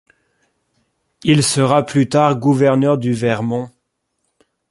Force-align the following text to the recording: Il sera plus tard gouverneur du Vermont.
Il 1.23 1.43
sera 1.43 1.85
plus 1.85 2.09
tard 2.09 2.35
gouverneur 2.39 2.97
du 2.97 3.13
Vermont. 3.13 3.69